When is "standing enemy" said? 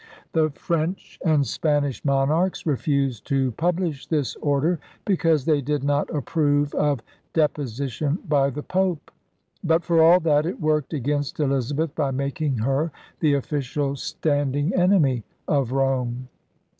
13.95-15.23